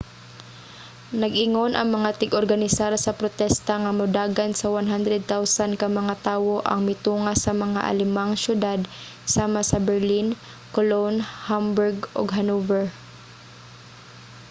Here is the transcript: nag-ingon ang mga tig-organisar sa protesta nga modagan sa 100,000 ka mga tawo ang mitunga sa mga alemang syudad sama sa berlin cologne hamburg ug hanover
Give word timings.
nag-ingon 1.21 1.73
ang 1.75 1.89
mga 1.95 2.09
tig-organisar 2.19 2.93
sa 2.99 3.17
protesta 3.19 3.73
nga 3.83 3.91
modagan 3.99 4.51
sa 4.55 4.67
100,000 4.69 5.79
ka 5.81 5.87
mga 5.99 6.15
tawo 6.27 6.53
ang 6.71 6.81
mitunga 6.89 7.33
sa 7.43 7.51
mga 7.63 7.79
alemang 7.91 8.31
syudad 8.43 8.79
sama 9.35 9.59
sa 9.69 9.77
berlin 9.87 10.27
cologne 10.75 11.19
hamburg 11.47 11.97
ug 12.19 12.27
hanover 12.37 12.83